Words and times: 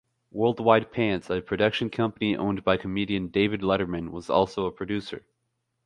Worldwide 0.31 0.91
Pants, 0.91 1.29
a 1.29 1.41
production 1.41 1.91
company 1.91 2.35
owned 2.35 2.63
by 2.63 2.75
comedian 2.75 3.27
David 3.27 3.61
Letterman, 3.61 4.09
was 4.09 4.31
also 4.31 4.65
a 4.65 4.71
producer. 4.71 5.27